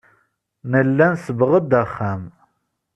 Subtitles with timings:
[0.71, 2.21] Nella nsebbeɣ-d axxam.